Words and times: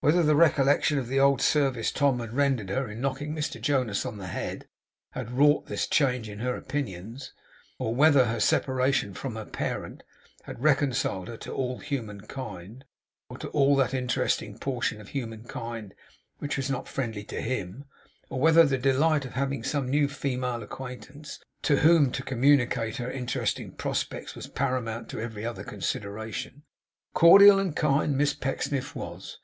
Whether 0.00 0.24
the 0.24 0.34
recollection 0.34 0.98
of 0.98 1.06
the 1.06 1.20
old 1.20 1.40
service 1.40 1.92
Tom 1.92 2.18
had 2.18 2.32
rendered 2.34 2.68
her 2.68 2.90
in 2.90 3.00
knocking 3.00 3.32
Mr 3.32 3.60
Jonas 3.60 4.04
on 4.04 4.18
the 4.18 4.26
head 4.26 4.66
had 5.12 5.30
wrought 5.30 5.66
this 5.66 5.86
change 5.86 6.28
in 6.28 6.40
her 6.40 6.56
opinions; 6.56 7.32
or 7.78 7.94
whether 7.94 8.24
her 8.24 8.40
separation 8.40 9.14
from 9.14 9.36
her 9.36 9.44
parent 9.44 10.02
had 10.42 10.64
reconciled 10.64 11.28
her 11.28 11.36
to 11.36 11.52
all 11.52 11.78
human 11.78 12.22
kind, 12.22 12.86
or 13.30 13.38
to 13.38 13.46
all 13.50 13.76
that 13.76 13.94
interesting 13.94 14.58
portion 14.58 15.00
of 15.00 15.10
human 15.10 15.44
kind 15.44 15.94
which 16.38 16.56
was 16.56 16.68
not 16.68 16.88
friendly 16.88 17.22
to 17.22 17.40
him; 17.40 17.84
or 18.30 18.40
whether 18.40 18.66
the 18.66 18.78
delight 18.78 19.24
of 19.24 19.34
having 19.34 19.62
some 19.62 19.88
new 19.88 20.08
female 20.08 20.64
acquaintance 20.64 21.38
to 21.62 21.76
whom 21.76 22.10
to 22.10 22.24
communicate 22.24 22.96
her 22.96 23.12
interesting 23.12 23.70
prospects 23.70 24.34
was 24.34 24.48
paramount 24.48 25.08
to 25.08 25.20
every 25.20 25.44
other 25.46 25.62
consideration; 25.62 26.64
cordial 27.14 27.60
and 27.60 27.76
kind 27.76 28.18
Miss 28.18 28.34
Pecksniff 28.34 28.96
was. 28.96 29.36